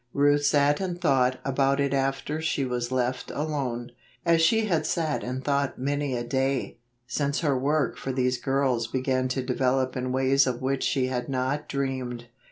[0.13, 3.91] Ruth sat and thought about it after she was left alone;
[4.25, 8.87] as she had sat and thought many a day, since her work for these girls
[8.87, 12.29] began to develop in ways of which she had not dreamed.